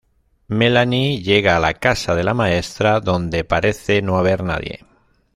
Melanie 0.47 1.21
llega 1.21 1.55
a 1.55 1.59
la 1.59 1.75
casa 1.75 2.15
de 2.15 2.23
la 2.23 2.33
maestra, 2.33 3.01
donde 3.01 3.43
parece 3.43 4.01
no 4.01 4.17
haber 4.17 4.41
nadie. 4.43 4.83